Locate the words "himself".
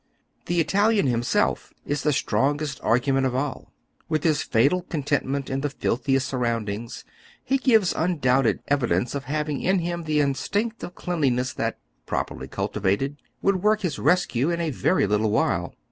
1.05-1.75